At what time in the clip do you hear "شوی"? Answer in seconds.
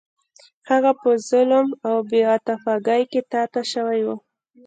3.71-4.01